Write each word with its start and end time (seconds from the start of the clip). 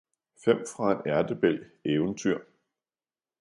Fem 0.45 0.65
fra 0.67 0.91
en 0.93 1.03
ærtebælg 1.09 1.67
Eventyr 1.85 2.39